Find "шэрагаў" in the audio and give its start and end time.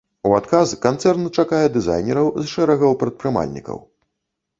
2.53-2.97